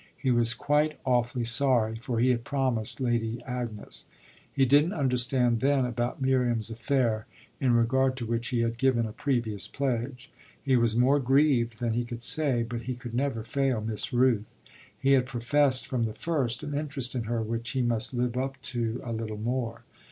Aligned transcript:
He 0.17 0.31
was 0.31 0.55
quite 0.55 0.99
awfully 1.05 1.43
sorry, 1.43 1.95
for 1.95 2.19
he 2.19 2.29
had 2.29 2.43
promised 2.43 2.99
Lady 2.99 3.39
Agnes: 3.43 4.07
he 4.51 4.65
didn't 4.65 4.93
understand 4.93 5.59
then 5.59 5.85
about 5.85 6.19
Miriam's 6.19 6.71
affair, 6.71 7.27
in 7.59 7.75
regard 7.75 8.17
to 8.17 8.25
which 8.25 8.47
he 8.47 8.61
had 8.61 8.79
given 8.79 9.05
a 9.05 9.11
previous 9.13 9.67
pledge. 9.67 10.31
He 10.65 10.75
was 10.75 10.95
more 10.95 11.19
grieved 11.19 11.79
than 11.79 11.93
he 11.93 12.03
could 12.03 12.23
say, 12.23 12.63
but 12.63 12.81
he 12.89 12.95
could 12.95 13.13
never 13.13 13.43
fail 13.43 13.79
Miss 13.79 14.11
Rooth: 14.11 14.55
he 14.97 15.11
had 15.11 15.27
professed 15.27 15.85
from 15.85 16.05
the 16.05 16.15
first 16.15 16.63
an 16.63 16.73
interest 16.73 17.13
in 17.13 17.25
her 17.25 17.43
which 17.43 17.69
he 17.73 17.83
must 17.83 18.11
live 18.15 18.35
up 18.35 18.59
to 18.63 19.01
a 19.03 19.13
little 19.13 19.37
more. 19.37 19.83